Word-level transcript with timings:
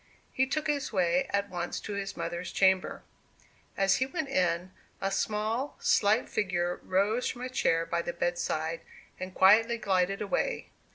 He 0.33 0.47
took 0.47 0.65
his 0.65 0.91
way 0.91 1.27
at 1.29 1.47
once 1.51 1.79
to 1.81 1.93
his 1.93 2.17
mother's 2.17 2.51
chamber. 2.51 3.03
As 3.77 3.97
he 3.97 4.07
went 4.07 4.29
in, 4.29 4.71
a 4.99 5.11
small, 5.11 5.75
slight 5.79 6.27
figure 6.27 6.79
rose 6.81 7.29
from 7.29 7.41
a 7.43 7.49
chair 7.49 7.85
by 7.85 8.01
the 8.01 8.11
bedside, 8.11 8.81
and 9.19 9.31
quietly 9.35 9.77
glided 9.77 10.19
away. 10.19 10.69